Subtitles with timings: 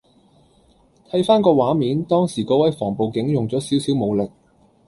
[1.11, 4.27] 睇返個畫面當時嗰位防暴警用咗少少武力